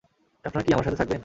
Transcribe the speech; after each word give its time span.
আপনারা 0.45 0.63
কি 0.65 0.71
আমার 0.73 0.85
সাথে 0.85 0.97
থাকবেন? 0.97 1.19